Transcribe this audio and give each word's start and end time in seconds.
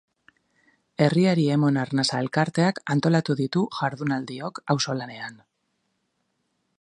Herriari 1.05 1.43
Emon 1.55 1.77
Arnasa 1.81 2.21
elkarteak 2.25 2.81
antolatu 2.95 3.37
ditu 3.43 3.65
jardunaldiok 3.81 4.61
auzolanean. 4.75 5.41